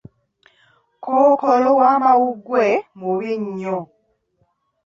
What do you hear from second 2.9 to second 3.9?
mubi nnyo.